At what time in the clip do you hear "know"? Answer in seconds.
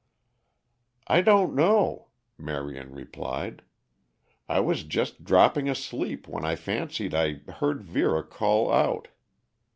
1.53-2.07